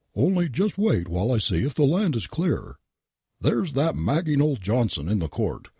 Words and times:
Only 0.15 0.49
just 0.49 0.79
wait 0.79 1.07
while 1.07 1.31
I 1.31 1.37
see 1.37 1.63
if 1.63 1.75
the 1.75 1.83
land 1.83 2.15
is 2.15 2.25
clear. 2.25 2.77
There's 3.39 3.73
that 3.73 3.93
magging 3.93 4.41
old 4.41 4.59
Johnston 4.59 5.07
in 5.07 5.19
the 5.19 5.27
Court. 5.29 5.67